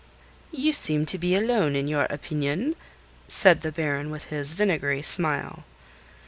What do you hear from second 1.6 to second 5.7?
in your opinion," said the Baron with his vinegary smile.